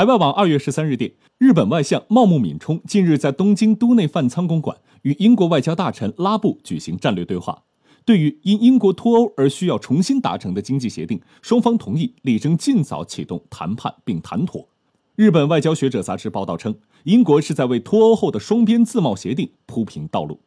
[0.00, 7.64] 海外网二月十三日电，日本外相茂木敏充近日在东京都内饭仓公馆与英国外交大臣拉布举行战略对话。
[8.06, 14.66] 对于因英国脱欧而需要重新达成的经济协定，双方同意力争尽早启动谈判并谈妥。
[15.16, 16.74] 日本外交学者杂志报道称，
[17.04, 20.40] 英国是在为脱欧后的双边自贸协定铺平道路。